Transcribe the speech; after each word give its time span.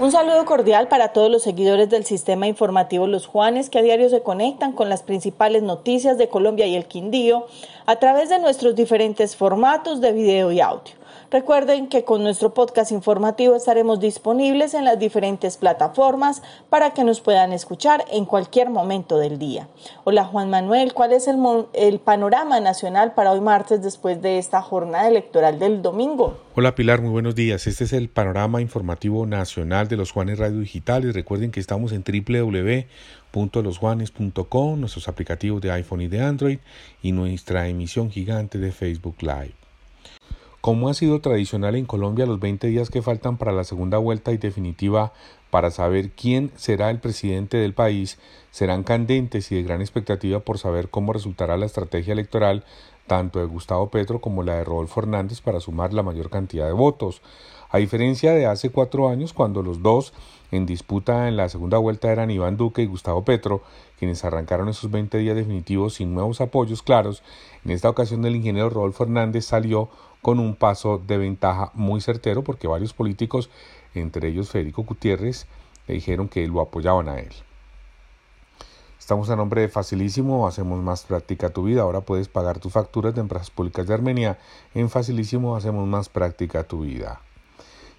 Un 0.00 0.12
saludo 0.12 0.44
cordial 0.44 0.86
para 0.86 1.08
todos 1.08 1.28
los 1.28 1.42
seguidores 1.42 1.90
del 1.90 2.04
sistema 2.04 2.46
informativo 2.46 3.08
Los 3.08 3.26
Juanes 3.26 3.68
que 3.68 3.80
a 3.80 3.82
diario 3.82 4.08
se 4.08 4.22
conectan 4.22 4.70
con 4.70 4.88
las 4.88 5.02
principales 5.02 5.64
noticias 5.64 6.16
de 6.18 6.28
Colombia 6.28 6.66
y 6.66 6.76
el 6.76 6.86
Quindío 6.86 7.46
a 7.84 7.96
través 7.96 8.28
de 8.28 8.38
nuestros 8.38 8.76
diferentes 8.76 9.34
formatos 9.34 10.00
de 10.00 10.12
video 10.12 10.52
y 10.52 10.60
audio. 10.60 10.97
Recuerden 11.30 11.88
que 11.88 12.04
con 12.04 12.22
nuestro 12.22 12.54
podcast 12.54 12.90
informativo 12.90 13.54
estaremos 13.54 14.00
disponibles 14.00 14.72
en 14.72 14.86
las 14.86 14.98
diferentes 14.98 15.58
plataformas 15.58 16.40
para 16.70 16.94
que 16.94 17.04
nos 17.04 17.20
puedan 17.20 17.52
escuchar 17.52 18.02
en 18.10 18.24
cualquier 18.24 18.70
momento 18.70 19.18
del 19.18 19.38
día. 19.38 19.68
Hola 20.04 20.24
Juan 20.24 20.48
Manuel, 20.48 20.94
¿cuál 20.94 21.12
es 21.12 21.28
el, 21.28 21.36
el 21.74 21.98
panorama 21.98 22.60
nacional 22.60 23.12
para 23.12 23.32
hoy 23.32 23.42
martes 23.42 23.82
después 23.82 24.22
de 24.22 24.38
esta 24.38 24.62
jornada 24.62 25.06
electoral 25.06 25.58
del 25.58 25.82
domingo? 25.82 26.38
Hola 26.54 26.74
Pilar, 26.74 27.02
muy 27.02 27.10
buenos 27.10 27.34
días. 27.34 27.66
Este 27.66 27.84
es 27.84 27.92
el 27.92 28.08
panorama 28.08 28.62
informativo 28.62 29.26
nacional 29.26 29.86
de 29.88 29.98
los 29.98 30.12
Juanes 30.12 30.38
Radio 30.38 30.60
Digitales. 30.60 31.14
Recuerden 31.14 31.50
que 31.50 31.60
estamos 31.60 31.92
en 31.92 32.04
www.losjuanes.com, 32.04 34.80
nuestros 34.80 35.08
aplicativos 35.08 35.60
de 35.60 35.72
iPhone 35.72 36.00
y 36.00 36.08
de 36.08 36.22
Android 36.22 36.60
y 37.02 37.12
nuestra 37.12 37.68
emisión 37.68 38.10
gigante 38.10 38.56
de 38.56 38.72
Facebook 38.72 39.16
Live. 39.20 39.67
Como 40.60 40.88
ha 40.88 40.94
sido 40.94 41.20
tradicional 41.20 41.76
en 41.76 41.86
Colombia, 41.86 42.26
los 42.26 42.40
20 42.40 42.66
días 42.66 42.90
que 42.90 43.00
faltan 43.00 43.36
para 43.36 43.52
la 43.52 43.62
segunda 43.62 43.98
vuelta 43.98 44.32
y 44.32 44.38
definitiva 44.38 45.12
para 45.50 45.70
saber 45.70 46.10
quién 46.10 46.50
será 46.56 46.90
el 46.90 46.98
presidente 46.98 47.56
del 47.56 47.74
país 47.74 48.18
serán 48.50 48.82
candentes 48.82 49.52
y 49.52 49.54
de 49.54 49.62
gran 49.62 49.80
expectativa 49.80 50.40
por 50.40 50.58
saber 50.58 50.88
cómo 50.88 51.12
resultará 51.12 51.56
la 51.56 51.66
estrategia 51.66 52.12
electoral 52.12 52.64
tanto 53.06 53.38
de 53.38 53.46
Gustavo 53.46 53.88
Petro 53.88 54.20
como 54.20 54.42
la 54.42 54.56
de 54.56 54.64
Rodolfo 54.64 55.00
Hernández 55.00 55.40
para 55.40 55.60
sumar 55.60 55.94
la 55.94 56.02
mayor 56.02 56.28
cantidad 56.28 56.66
de 56.66 56.72
votos. 56.72 57.22
A 57.70 57.78
diferencia 57.78 58.32
de 58.32 58.46
hace 58.46 58.70
cuatro 58.70 59.08
años, 59.08 59.32
cuando 59.32 59.62
los 59.62 59.82
dos 59.82 60.12
en 60.50 60.64
disputa 60.64 61.28
en 61.28 61.36
la 61.36 61.48
segunda 61.48 61.78
vuelta 61.78 62.10
eran 62.10 62.30
Iván 62.30 62.56
Duque 62.56 62.82
y 62.82 62.86
Gustavo 62.86 63.24
Petro, 63.24 63.62
quienes 63.98 64.24
arrancaron 64.24 64.68
esos 64.68 64.90
20 64.90 65.18
días 65.18 65.36
definitivos 65.36 65.94
sin 65.94 66.14
nuevos 66.14 66.40
apoyos 66.40 66.82
claros, 66.82 67.22
en 67.64 67.72
esta 67.72 67.90
ocasión 67.90 68.24
el 68.24 68.36
ingeniero 68.36 68.70
Rodolfo 68.70 69.04
Hernández 69.04 69.44
salió 69.44 69.88
con 70.22 70.38
un 70.38 70.54
paso 70.54 70.98
de 70.98 71.18
ventaja 71.18 71.70
muy 71.74 72.00
certero 72.00 72.42
porque 72.42 72.68
varios 72.68 72.92
políticos, 72.92 73.50
entre 73.94 74.28
ellos 74.28 74.50
Federico 74.50 74.82
Gutiérrez, 74.82 75.46
le 75.86 75.94
dijeron 75.94 76.28
que 76.28 76.46
lo 76.46 76.60
apoyaban 76.60 77.08
a 77.08 77.18
él. 77.18 77.32
Estamos 78.98 79.30
a 79.30 79.36
nombre 79.36 79.62
de 79.62 79.68
Facilísimo, 79.68 80.46
hacemos 80.46 80.82
más 80.82 81.04
práctica 81.04 81.48
tu 81.48 81.62
vida. 81.62 81.80
Ahora 81.82 82.02
puedes 82.02 82.28
pagar 82.28 82.58
tus 82.58 82.74
facturas 82.74 83.14
de 83.14 83.22
empresas 83.22 83.50
públicas 83.50 83.86
de 83.86 83.94
Armenia. 83.94 84.38
En 84.74 84.90
Facilísimo 84.90 85.56
hacemos 85.56 85.88
más 85.88 86.10
práctica 86.10 86.64
tu 86.64 86.82
vida. 86.82 87.22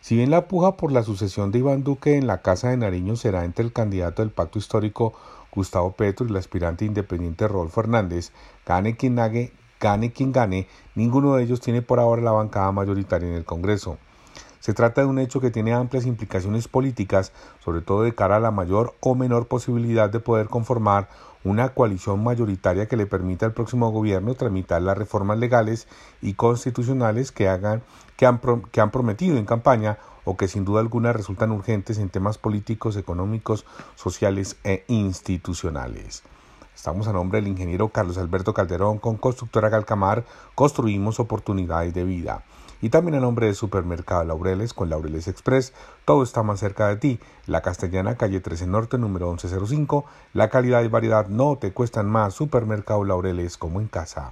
Si 0.01 0.15
bien 0.15 0.29
la 0.29 0.47
puja 0.47 0.77
por 0.77 0.91
la 0.91 1.03
sucesión 1.03 1.51
de 1.51 1.59
Iván 1.59 1.83
Duque 1.83 2.15
en 2.15 2.27
la 2.27 2.41
Casa 2.41 2.69
de 2.69 2.77
Nariño 2.77 3.15
será 3.15 3.43
entre 3.43 3.65
el 3.65 3.73
candidato 3.73 4.21
del 4.21 4.31
pacto 4.31 4.59
histórico 4.59 5.13
Gustavo 5.51 5.93
Petro 5.93 6.27
y 6.27 6.29
el 6.29 6.37
aspirante 6.37 6.85
independiente 6.85 7.47
Rodolfo 7.47 7.81
Hernández, 7.81 8.31
gane 8.65 8.95
quien 8.95 9.19
gane 9.80 10.11
quien 10.11 10.31
gane, 10.31 10.67
ninguno 10.95 11.35
de 11.35 11.44
ellos 11.44 11.61
tiene 11.61 11.81
por 11.81 11.99
ahora 11.99 12.22
la 12.22 12.31
bancada 12.31 12.72
mayoritaria 12.72 13.30
en 13.30 13.35
el 13.35 13.45
Congreso. 13.45 13.97
Se 14.59 14.73
trata 14.73 15.02
de 15.02 15.08
un 15.08 15.19
hecho 15.19 15.39
que 15.39 15.52
tiene 15.52 15.73
amplias 15.73 16.05
implicaciones 16.05 16.67
políticas, 16.67 17.31
sobre 17.64 17.81
todo 17.81 18.03
de 18.03 18.14
cara 18.14 18.36
a 18.36 18.42
la 18.42 18.52
mayor 18.52 18.93
o 18.99 19.15
menor 19.15 19.48
posibilidad 19.48 20.09
de 20.09 20.20
poder 20.20 20.48
conformar 20.48 21.08
una 21.45 21.70
coalición 21.70 22.21
mayoritaria 22.21 22.87
que 22.87 22.98
le 22.98 23.05
permita 23.05 23.45
al 23.45 23.53
próximo 23.53 23.89
gobierno 23.92 24.36
tramitar 24.36 24.81
las 24.81 24.98
reformas 24.98 25.39
legales 25.39 25.87
y 26.21 26.33
constitucionales 26.33 27.32
que, 27.32 27.48
hagan, 27.48 27.82
que, 28.17 28.26
han, 28.26 28.42
han 28.77 28.92
prometido 28.92 29.37
en 29.37 29.45
campaña 29.45 29.98
o 30.26 30.36
que 30.36 30.49
sin 30.49 30.65
duda 30.65 30.82
alguna 30.82 31.14
resultan 31.14 31.52
urgentes 31.52 31.98
en 31.98 32.09
temas 32.09 32.37
políticos, 32.37 32.98
económicos, 32.98 33.65
sociales 33.95 34.58
e 34.65 34.83
institucionales. 34.87 36.23
Estamos 36.79 37.09
a 37.09 37.11
nombre 37.11 37.41
del 37.41 37.49
ingeniero 37.49 37.89
Carlos 37.89 38.17
Alberto 38.17 38.53
Calderón 38.53 38.99
con 38.99 39.17
Constructora 39.17 39.67
Galcamar, 39.67 40.23
construimos 40.55 41.19
oportunidades 41.19 41.93
de 41.93 42.05
vida 42.05 42.45
y 42.81 42.87
también 42.87 43.15
a 43.15 43.19
nombre 43.19 43.47
de 43.47 43.53
Supermercado 43.53 44.23
Laureles 44.23 44.73
con 44.73 44.89
Laureles 44.89 45.27
Express. 45.27 45.73
Todo 46.05 46.23
está 46.23 46.41
más 46.41 46.61
cerca 46.61 46.87
de 46.87 46.95
ti. 46.95 47.19
La 47.47 47.61
Castellana, 47.61 48.15
calle 48.15 48.39
13 48.39 48.67
Norte, 48.67 48.97
número 48.97 49.27
1105. 49.27 50.05
La 50.31 50.47
calidad 50.47 50.81
y 50.83 50.87
variedad 50.87 51.27
no 51.27 51.57
te 51.57 51.73
cuestan 51.73 52.07
más. 52.07 52.33
Supermercado 52.33 53.03
Laureles 53.03 53.57
como 53.57 53.81
en 53.81 53.89
casa. 53.89 54.31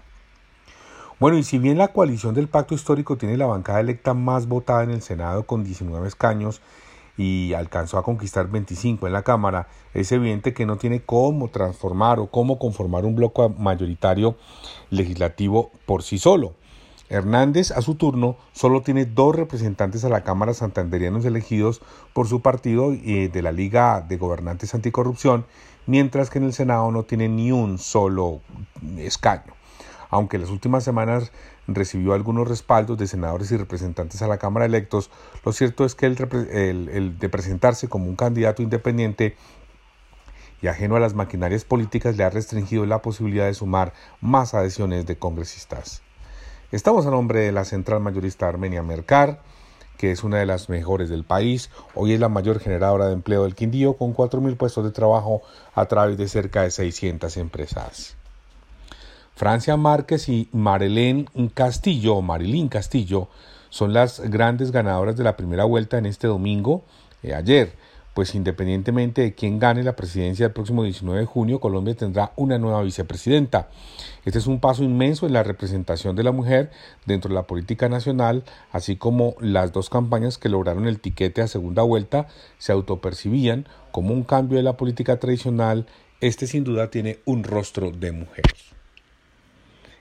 Bueno, 1.20 1.38
y 1.38 1.44
si 1.44 1.58
bien 1.58 1.78
la 1.78 1.90
coalición 1.90 2.34
del 2.34 2.48
pacto 2.48 2.76
histórico 2.76 3.18
tiene 3.18 3.36
la 3.36 3.48
bancada 3.48 3.82
electa 3.82 4.14
más 4.14 4.48
votada 4.48 4.86
en 4.86 4.92
el 4.92 5.02
Senado 5.02 5.44
con 5.46 5.66
19 5.66 6.08
escaños 6.08 6.62
y 7.18 7.54
alcanzó 7.54 7.98
a 7.98 8.04
conquistar 8.04 8.48
25 8.48 9.08
en 9.08 9.14
la 9.14 9.24
Cámara, 9.24 9.68
es 9.94 10.12
evidente 10.12 10.54
que 10.54 10.66
no 10.66 10.78
tiene 10.78 11.02
cómo 11.02 11.50
transformar 11.50 12.20
o 12.20 12.28
cómo 12.28 12.60
conformar 12.60 13.06
un 13.06 13.16
bloque 13.16 13.50
mayoritario 13.58 14.38
legislativo 14.92 15.72
por 15.86 16.04
sí 16.04 16.20
solo. 16.20 16.54
Hernández, 17.10 17.72
a 17.72 17.82
su 17.82 17.96
turno, 17.96 18.36
solo 18.52 18.82
tiene 18.82 19.06
dos 19.06 19.36
representantes 19.36 20.04
a 20.04 20.10
la 20.10 20.24
Cámara 20.24 20.54
Santanderianos 20.54 21.24
elegidos 21.26 21.82
por 22.14 22.28
su 22.28 22.42
partido 22.42 22.94
y 22.94 23.28
de 23.30 23.42
la 23.42 23.54
Liga 23.54 24.02
de 24.02 24.18
Gobernantes 24.18 24.76
Anticorrupción, 24.76 25.46
mientras 25.86 26.30
que 26.30 26.40
en 26.40 26.46
el 26.46 26.54
Senado 26.54 26.92
no 26.92 27.04
tiene 27.04 27.30
ni 27.30 27.52
un 27.52 27.78
solo 27.78 28.42
escaño. 28.98 29.57
Aunque 30.10 30.38
en 30.38 30.44
las 30.44 30.52
últimas 30.52 30.84
semanas 30.84 31.32
recibió 31.68 32.14
algunos 32.14 32.48
respaldos 32.48 32.98
de 32.98 33.08
senadores 33.08 33.52
y 33.52 33.58
representantes 33.58 34.22
a 34.22 34.28
la 34.28 34.38
Cámara 34.38 34.66
electos, 34.66 35.12
lo 35.44 35.52
cierto 35.52 35.86
es 35.86 35.96
que 35.96 36.06
el, 36.06 37.18
de 37.20 37.30
presentarse 37.30 37.88
como 37.90 38.06
un 38.06 38.16
candidato 38.16 38.62
independiente 38.62 39.36
y 40.62 40.68
ajeno 40.68 40.96
a 40.96 41.00
las 41.00 41.14
maquinarias 41.14 41.66
políticas 41.66 42.18
le 42.18 42.24
ha 42.24 42.30
restringido 42.30 42.86
la 42.86 43.02
posibilidad 43.02 43.46
de 43.46 43.54
sumar 43.54 43.94
más 44.22 44.54
adhesiones 44.54 45.06
de 45.06 45.18
congresistas. 45.18 46.02
Estamos 46.72 47.06
a 47.06 47.12
nombre 47.12 47.42
de 47.42 47.52
la 47.52 47.64
central 47.64 48.02
mayorista 48.02 48.48
Armenia 48.48 48.84
Mercar, 48.84 49.42
que 49.98 50.12
es 50.12 50.24
una 50.24 50.38
de 50.38 50.46
las 50.46 50.70
mejores 50.70 51.10
del 51.10 51.24
país. 51.24 51.70
Hoy 51.96 52.14
es 52.14 52.20
la 52.20 52.30
mayor 52.30 52.60
generadora 52.60 53.08
de 53.08 53.14
empleo 53.14 53.44
del 53.44 53.56
Quindío, 53.56 53.98
con 53.98 54.16
4.000 54.16 54.58
puestos 54.58 54.84
de 54.84 54.92
trabajo 54.92 55.42
a 55.74 55.86
través 55.86 56.18
de 56.18 56.28
cerca 56.28 56.64
de 56.64 56.72
600 56.72 57.38
empresas. 57.38 58.18
Francia 59.38 59.78
Márquez 59.78 60.30
y 60.30 60.50
Marilén 60.52 61.30
Castillo, 61.54 62.24
Castillo, 62.72 63.28
son 63.70 63.94
las 63.94 64.20
grandes 64.20 64.72
ganadoras 64.72 65.16
de 65.16 65.24
la 65.24 65.38
primera 65.38 65.64
vuelta 65.64 66.00
en 66.00 66.08
este 66.08 66.26
domingo, 66.26 66.84
eh, 67.22 67.36
ayer 67.36 67.74
pues 68.16 68.34
independientemente 68.34 69.22
de 69.22 69.36
quién 69.36 69.60
gane 69.60 69.84
la 69.84 69.96
presidencia 69.96 70.48
el 70.48 70.52
próximo 70.52 70.82
19 70.82 71.20
de 71.20 71.26
junio, 71.28 71.60
Colombia 71.60 71.94
tendrá 71.94 72.32
una 72.36 72.58
nueva 72.58 72.82
vicepresidenta. 72.82 73.70
Este 74.26 74.40
es 74.40 74.48
un 74.48 74.60
paso 74.60 74.84
inmenso 74.84 75.28
en 75.28 75.34
la 75.34 75.44
representación 75.44 76.16
de 76.16 76.24
la 76.24 76.32
mujer 76.32 76.72
dentro 77.06 77.30
de 77.30 77.36
la 77.36 77.46
política 77.46 77.90
nacional, 77.90 78.44
así 78.72 78.96
como 78.96 79.36
las 79.40 79.72
dos 79.72 79.92
campañas 79.92 80.40
que 80.40 80.50
lograron 80.50 80.88
el 80.88 81.00
tiquete 81.00 81.44
a 81.44 81.48
segunda 81.48 81.84
vuelta 81.84 82.28
se 82.58 82.72
autopercibían 82.72 83.68
como 83.92 84.16
un 84.16 84.24
cambio 84.24 84.58
de 84.58 84.64
la 84.64 84.78
política 84.78 85.20
tradicional. 85.20 85.86
Este 86.22 86.48
sin 86.48 86.64
duda 86.64 86.90
tiene 86.90 87.20
un 87.26 87.44
rostro 87.44 87.92
de 87.92 88.14
mujer. 88.14 88.46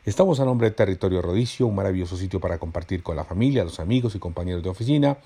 Estamos 0.07 0.39
a 0.39 0.45
nombre 0.45 0.71
de 0.71 0.77
Territorio 0.77 1.21
Rodicio, 1.21 1.67
un 1.67 1.75
maravilloso 1.75 2.17
sitio 2.17 2.39
para 2.39 2.59
compartir 2.59 3.03
con 3.03 3.17
la 3.17 3.25
familia, 3.25 3.65
los 3.65 3.81
amigos 3.81 4.15
y 4.15 4.21
compañeros 4.21 4.63
de 4.63 4.69
oficina. 4.69 5.19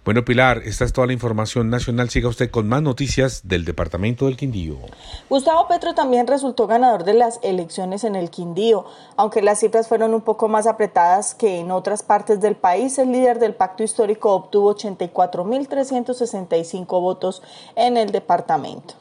Bueno, 0.05 0.23
Pilar, 0.23 0.61
esta 0.65 0.85
es 0.85 0.93
toda 0.93 1.07
la 1.07 1.13
información 1.13 1.71
nacional. 1.71 2.11
Siga 2.11 2.29
usted 2.29 2.51
con 2.51 2.69
más 2.69 2.83
noticias 2.83 3.47
del 3.47 3.65
Departamento 3.65 4.27
del 4.27 4.37
Quindío. 4.37 4.77
Gustavo 5.31 5.67
Petro 5.67 5.95
también 5.95 6.27
resultó 6.27 6.67
ganador 6.67 7.05
de 7.05 7.15
las 7.15 7.39
elecciones 7.41 8.03
en 8.03 8.15
el 8.15 8.29
Quindío. 8.29 8.85
Aunque 9.15 9.41
las 9.41 9.61
cifras 9.61 9.87
fueron 9.87 10.13
un 10.13 10.21
poco 10.21 10.47
más 10.47 10.67
apretadas 10.67 11.33
que 11.33 11.57
en 11.57 11.71
otras 11.71 12.03
partes 12.03 12.39
del 12.39 12.55
país, 12.55 12.99
el 12.99 13.11
líder 13.11 13.39
del 13.39 13.55
pacto 13.55 13.81
histórico 13.81 14.31
obtuvo 14.31 14.75
84.365 14.75 16.85
votos 17.01 17.41
en 17.75 17.97
el 17.97 18.11
departamento. 18.11 18.93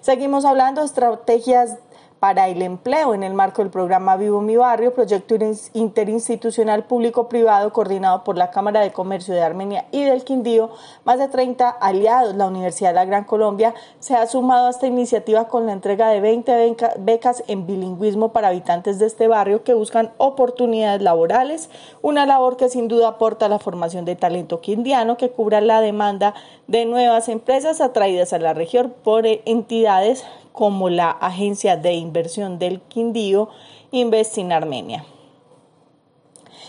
Seguimos 0.00 0.46
hablando 0.46 0.80
de 0.80 0.86
estrategias 0.86 1.76
para 2.20 2.48
el 2.48 2.60
empleo 2.60 3.14
en 3.14 3.22
el 3.22 3.32
marco 3.32 3.62
del 3.62 3.70
programa 3.70 4.18
Vivo 4.18 4.42
Mi 4.42 4.54
Barrio, 4.54 4.92
proyecto 4.92 5.34
interinstitucional 5.72 6.84
público-privado 6.84 7.72
coordinado 7.72 8.24
por 8.24 8.36
la 8.36 8.50
Cámara 8.50 8.80
de 8.80 8.92
Comercio 8.92 9.34
de 9.34 9.42
Armenia 9.42 9.86
y 9.90 10.04
del 10.04 10.22
Quindío, 10.22 10.70
más 11.04 11.18
de 11.18 11.28
30 11.28 11.70
aliados. 11.70 12.36
La 12.36 12.46
Universidad 12.46 12.90
de 12.90 12.96
la 12.96 13.06
Gran 13.06 13.24
Colombia 13.24 13.74
se 14.00 14.14
ha 14.14 14.26
sumado 14.26 14.66
a 14.66 14.70
esta 14.70 14.86
iniciativa 14.86 15.48
con 15.48 15.64
la 15.64 15.72
entrega 15.72 16.10
de 16.10 16.20
20 16.20 16.76
becas 16.98 17.42
en 17.48 17.66
bilingüismo 17.66 18.32
para 18.32 18.48
habitantes 18.48 18.98
de 18.98 19.06
este 19.06 19.26
barrio 19.26 19.64
que 19.64 19.72
buscan 19.72 20.12
oportunidades 20.18 21.00
laborales, 21.00 21.70
una 22.02 22.26
labor 22.26 22.58
que 22.58 22.68
sin 22.68 22.88
duda 22.88 23.08
aporta 23.08 23.48
la 23.48 23.58
formación 23.58 24.04
de 24.04 24.16
talento 24.16 24.60
quindiano 24.60 25.16
que 25.16 25.30
cubra 25.30 25.62
la 25.62 25.80
demanda 25.80 26.34
de 26.66 26.84
nuevas 26.84 27.30
empresas 27.30 27.80
atraídas 27.80 28.34
a 28.34 28.38
la 28.38 28.52
región 28.52 28.94
por 29.02 29.24
entidades 29.26 30.26
como 30.52 30.90
la 30.90 31.10
Agencia 31.10 31.76
de 31.76 31.94
Inversión 32.10 32.58
del 32.58 32.80
Quindío, 32.80 33.50
Invest 33.92 34.36
in 34.38 34.50
Armenia. 34.50 35.04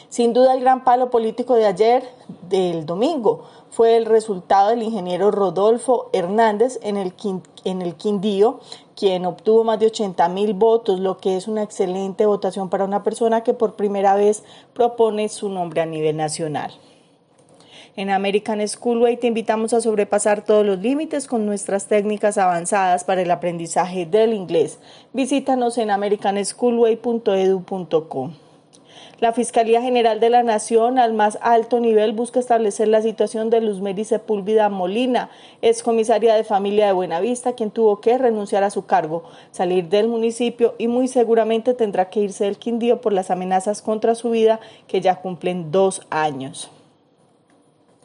Sin 0.07 0.33
duda 0.33 0.53
el 0.53 0.59
gran 0.59 0.83
palo 0.83 1.09
político 1.09 1.55
de 1.55 1.65
ayer, 1.65 2.03
del 2.47 2.85
domingo, 2.85 3.45
fue 3.71 3.97
el 3.97 4.05
resultado 4.05 4.69
del 4.69 4.83
ingeniero 4.83 5.31
Rodolfo 5.31 6.09
Hernández 6.13 6.79
en 6.83 6.97
el, 6.97 7.13
en 7.63 7.81
el 7.81 7.95
Quindío, 7.95 8.59
quien 8.95 9.25
obtuvo 9.25 9.63
más 9.63 9.79
de 9.79 9.87
80 9.87 10.29
mil 10.29 10.53
votos, 10.53 10.99
lo 10.99 11.17
que 11.17 11.37
es 11.37 11.47
una 11.47 11.63
excelente 11.63 12.27
votación 12.27 12.69
para 12.69 12.85
una 12.85 13.01
persona 13.01 13.43
que 13.43 13.55
por 13.55 13.75
primera 13.75 14.13
vez 14.15 14.43
propone 14.73 15.27
su 15.27 15.49
nombre 15.49 15.81
a 15.81 15.85
nivel 15.87 16.17
nacional. 16.17 16.71
En 17.97 18.09
American 18.09 18.65
Schoolway 18.65 19.17
te 19.17 19.27
invitamos 19.27 19.73
a 19.73 19.81
sobrepasar 19.81 20.45
todos 20.45 20.65
los 20.65 20.79
límites 20.79 21.27
con 21.27 21.45
nuestras 21.45 21.87
técnicas 21.87 22.37
avanzadas 22.37 23.03
para 23.03 23.21
el 23.21 23.29
aprendizaje 23.29 24.05
del 24.05 24.33
inglés. 24.33 24.79
Visítanos 25.11 25.77
en 25.77 25.91
americanschoolway.edu.co. 25.91 28.31
La 29.19 29.33
Fiscalía 29.33 29.81
General 29.81 30.21
de 30.21 30.29
la 30.29 30.41
Nación 30.41 30.99
al 30.99 31.11
más 31.13 31.37
alto 31.41 31.81
nivel 31.81 32.13
busca 32.13 32.39
establecer 32.39 32.87
la 32.87 33.01
situación 33.01 33.49
de 33.49 33.59
Luzmeri 33.59 34.05
Sepúlveda 34.05 34.69
Molina, 34.69 35.29
ex 35.61 35.83
comisaria 35.83 36.33
de 36.33 36.45
familia 36.45 36.87
de 36.87 36.93
Buenavista, 36.93 37.51
quien 37.53 37.71
tuvo 37.71 37.99
que 37.99 38.17
renunciar 38.17 38.63
a 38.63 38.69
su 38.69 38.85
cargo, 38.85 39.25
salir 39.51 39.89
del 39.89 40.07
municipio 40.07 40.75
y 40.77 40.87
muy 40.87 41.09
seguramente 41.09 41.73
tendrá 41.73 42.09
que 42.09 42.21
irse 42.21 42.45
del 42.45 42.57
Quindío 42.57 43.01
por 43.01 43.11
las 43.11 43.31
amenazas 43.31 43.81
contra 43.81 44.15
su 44.15 44.29
vida 44.29 44.61
que 44.87 45.01
ya 45.01 45.17
cumplen 45.17 45.71
dos 45.71 46.03
años. 46.09 46.71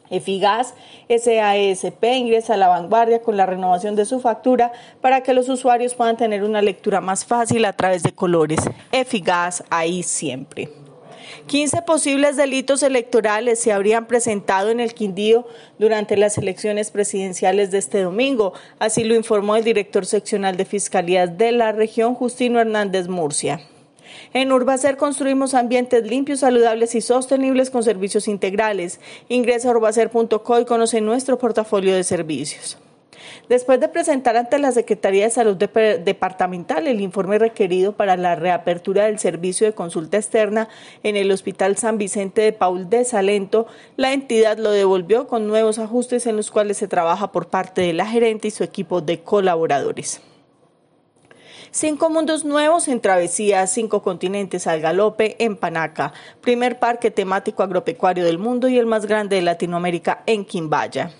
Efigas 0.09 0.73
SASP 1.09 2.03
ingresa 2.03 2.53
a 2.53 2.57
la 2.57 2.67
vanguardia 2.67 3.21
con 3.21 3.37
la 3.37 3.45
renovación 3.45 3.95
de 3.95 4.05
su 4.05 4.19
factura 4.19 4.71
para 5.01 5.21
que 5.21 5.33
los 5.33 5.49
usuarios 5.49 5.95
puedan 5.95 6.17
tener 6.17 6.43
una 6.43 6.61
lectura 6.61 7.01
más 7.01 7.25
fácil 7.25 7.65
a 7.65 7.73
través 7.73 8.03
de 8.03 8.13
colores. 8.13 8.59
Efigas 8.91 9.63
ahí 9.69 10.03
siempre. 10.03 10.69
15 11.47 11.81
posibles 11.83 12.37
delitos 12.37 12.83
electorales 12.83 13.59
se 13.59 13.71
habrían 13.71 14.07
presentado 14.07 14.69
en 14.69 14.79
el 14.79 14.93
Quindío 14.93 15.45
durante 15.77 16.17
las 16.17 16.37
elecciones 16.37 16.91
presidenciales 16.91 17.71
de 17.71 17.77
este 17.77 18.01
domingo, 18.01 18.53
así 18.79 19.03
lo 19.03 19.15
informó 19.15 19.55
el 19.55 19.63
director 19.63 20.05
seccional 20.05 20.57
de 20.57 20.65
Fiscalías 20.65 21.37
de 21.37 21.51
la 21.51 21.71
región, 21.71 22.15
Justino 22.15 22.59
Hernández 22.59 23.07
Murcia. 23.07 23.61
En 24.33 24.51
Urbacer 24.51 24.97
construimos 24.97 25.53
ambientes 25.53 26.05
limpios, 26.05 26.39
saludables 26.39 26.95
y 26.95 27.01
sostenibles 27.01 27.69
con 27.69 27.83
servicios 27.83 28.27
integrales. 28.27 28.99
Ingresa 29.29 29.69
a 29.69 29.71
urbacer.co 29.71 30.59
y 30.59 30.65
conoce 30.65 31.01
nuestro 31.01 31.37
portafolio 31.37 31.95
de 31.95 32.03
servicios. 32.03 32.77
Después 33.49 33.79
de 33.79 33.87
presentar 33.87 34.35
ante 34.35 34.59
la 34.59 34.71
Secretaría 34.71 35.23
de 35.23 35.31
Salud 35.31 35.55
Departamental 35.55 36.87
el 36.87 37.01
informe 37.01 37.39
requerido 37.39 37.93
para 37.93 38.17
la 38.17 38.35
reapertura 38.35 39.05
del 39.05 39.19
servicio 39.19 39.65
de 39.65 39.73
consulta 39.73 40.17
externa 40.17 40.67
en 41.03 41.15
el 41.15 41.31
Hospital 41.31 41.77
San 41.77 41.97
Vicente 41.97 42.41
de 42.41 42.51
Paul 42.51 42.89
de 42.89 43.05
Salento, 43.05 43.67
la 43.95 44.13
entidad 44.13 44.57
lo 44.57 44.71
devolvió 44.71 45.27
con 45.27 45.47
nuevos 45.47 45.79
ajustes 45.79 46.27
en 46.27 46.35
los 46.35 46.51
cuales 46.51 46.77
se 46.77 46.87
trabaja 46.87 47.31
por 47.31 47.47
parte 47.47 47.81
de 47.81 47.93
la 47.93 48.05
gerente 48.05 48.49
y 48.49 48.51
su 48.51 48.63
equipo 48.63 49.01
de 49.01 49.21
colaboradores. 49.21 50.21
Cinco 51.71 52.09
mundos 52.09 52.45
nuevos 52.45 52.87
en 52.87 53.01
travesía, 53.01 53.67
cinco 53.67 54.01
continentes 54.01 54.67
al 54.67 54.81
galope 54.81 55.35
en 55.43 55.57
Panaca, 55.57 56.13
primer 56.41 56.79
parque 56.79 57.11
temático 57.11 57.63
agropecuario 57.63 58.23
del 58.25 58.39
mundo 58.39 58.67
y 58.67 58.77
el 58.77 58.85
más 58.85 59.05
grande 59.05 59.35
de 59.35 59.41
Latinoamérica 59.41 60.23
en 60.25 60.45
Quimbaya. 60.45 61.11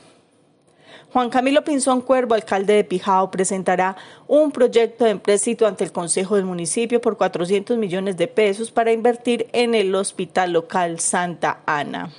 Juan 1.12 1.30
Camilo 1.30 1.64
Pinzón 1.64 2.02
Cuervo, 2.02 2.36
alcalde 2.36 2.74
de 2.74 2.84
Pijao, 2.84 3.32
presentará 3.32 3.96
un 4.28 4.52
proyecto 4.52 5.06
de 5.06 5.12
empréstito 5.12 5.66
ante 5.66 5.84
el 5.84 5.92
Consejo 5.92 6.36
del 6.36 6.46
Municipio 6.46 7.00
por 7.02 7.18
400 7.18 7.78
millones 7.78 8.18
de 8.18 8.28
pesos 8.28 8.72
para 8.72 8.92
invertir 8.92 9.48
en 9.54 9.74
el 9.74 9.96
hospital 9.96 10.52
local 10.52 11.00
Santa 11.00 11.62
Ana. 11.66 12.12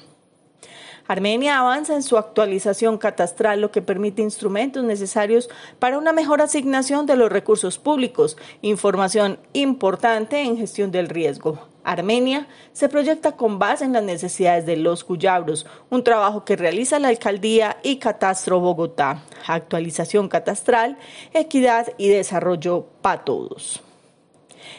Armenia 1.08 1.58
avanza 1.58 1.94
en 1.94 2.02
su 2.02 2.19
actualización 2.19 2.99
catastral, 2.99 3.62
lo 3.62 3.70
que 3.70 3.81
permite 3.81 4.20
instrumentos 4.20 4.84
necesarios 4.84 5.49
para 5.78 5.96
una 5.96 6.12
mejor 6.12 6.43
asignación 6.43 7.06
de 7.06 7.16
los 7.16 7.32
recursos 7.32 7.78
públicos, 7.78 8.37
información 8.60 9.38
importante 9.55 10.43
en 10.43 10.58
gestión 10.58 10.90
del 10.90 11.08
riesgo. 11.08 11.58
Armenia 11.82 12.46
se 12.75 12.90
proyecta 12.90 13.32
con 13.32 13.58
base 13.58 13.87
en 13.87 13.94
las 13.94 14.02
necesidades 14.02 14.66
de 14.66 14.76
los 14.76 15.02
cuyabros, 15.02 15.64
un 15.88 16.05
trabajo 16.05 16.44
que 16.44 16.56
realiza 16.56 16.99
la 16.99 17.08
Alcaldía 17.08 17.78
y 17.82 17.96
Catastro 17.96 18.60
Bogotá. 18.60 19.22
Actualización 19.46 20.28
catastral, 20.28 20.99
equidad 21.32 21.87
y 21.96 22.08
desarrollo 22.08 22.84
para 23.00 23.25
todos. 23.25 23.82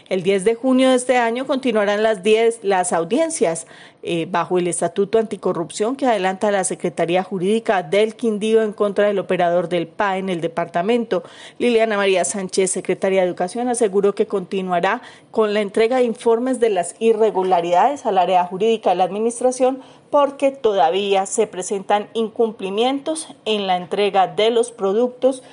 El 0.09 0.23
10 0.23 0.43
de 0.43 0.55
junio 0.55 0.89
de 0.89 0.95
este 0.95 1.17
año 1.17 1.45
continuarán 1.45 2.03
las 2.03 2.23
10 2.23 2.59
las 2.63 2.93
audiencias 2.93 3.67
eh, 4.01 4.27
bajo 4.29 4.57
el 4.57 4.67
Estatuto 4.67 5.17
Anticorrupción 5.17 5.97
que 5.97 6.05
adelanta 6.05 6.51
la 6.51 6.63
Secretaría 6.63 7.21
Jurídica 7.21 7.83
del 7.83 8.15
Quindío 8.15 8.63
en 8.63 8.71
contra 8.71 9.07
del 9.07 9.19
operador 9.19 9.67
del 9.67 9.87
PA 9.87 10.17
en 10.17 10.29
el 10.29 10.39
departamento. 10.39 11.23
Liliana 11.57 11.97
María 11.97 12.23
Sánchez, 12.23 12.71
secretaria 12.71 13.21
de 13.21 13.27
Educación, 13.27 13.67
aseguró 13.67 14.15
que 14.15 14.25
continuará 14.25 15.01
con 15.31 15.53
la 15.53 15.59
entrega 15.59 15.97
de 15.97 16.03
informes 16.03 16.61
de 16.61 16.69
las 16.69 16.95
irregularidades 16.99 18.05
al 18.05 18.17
área 18.17 18.45
jurídica 18.45 18.91
de 18.91 18.95
la 18.95 19.03
Administración 19.03 19.81
porque 20.09 20.51
todavía 20.51 21.25
se 21.25 21.45
presentan 21.45 22.07
incumplimientos 22.13 23.27
en 23.43 23.67
la 23.67 23.75
entrega 23.75 24.27
de 24.27 24.49
los 24.49 24.71
productos 24.71 25.43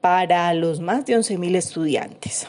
para 0.00 0.52
los 0.54 0.80
más 0.80 1.04
de 1.06 1.16
11.000 1.16 1.56
estudiantes. 1.56 2.48